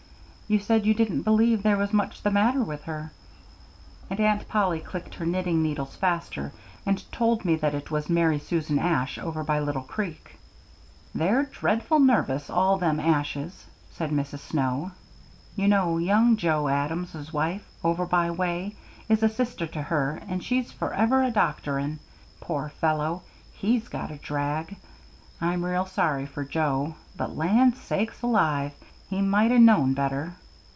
[0.51, 3.13] "You said you didn't believe there was much the matter with her."
[4.09, 6.51] And Aunt Polly clicked her knitting needles faster,
[6.85, 10.37] and told me that it was Mary Susan Ash, over by Little Creek.
[11.15, 14.39] "They're dreadful nervous, all them Ashes," said Mrs.
[14.39, 14.91] Snow.
[15.55, 18.75] "You know young Joe Adams's wife, over our way,
[19.07, 21.99] is a sister to her, and she's forever a doctorin'.
[22.41, 23.23] Poor fellow!
[23.53, 24.75] he's got a drag.
[25.39, 28.73] I'm real sorry for Joe; but, land sakes alive!
[29.09, 30.33] he might 'a known better.